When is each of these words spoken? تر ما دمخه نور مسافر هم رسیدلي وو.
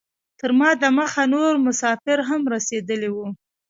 تر 0.39 0.51
ما 0.59 0.69
دمخه 0.83 1.23
نور 1.33 1.53
مسافر 1.67 2.19
هم 2.29 2.41
رسیدلي 2.53 3.09
وو. 3.11 3.27